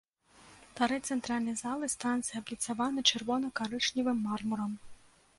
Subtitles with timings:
[0.77, 4.73] Тарэц цэнтральнай залы станцыі абліцаваны чырвона-карычневым мармурам.